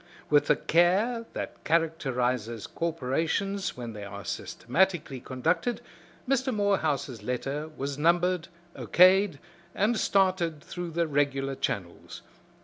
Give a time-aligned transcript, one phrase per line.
[0.31, 5.79] With the care that characterizes corporations when they are systematically conducted,
[6.27, 6.51] Mr.
[6.51, 9.37] Morehouse's letter was numbered, O.K'd,
[9.75, 12.23] and started through the regular channels.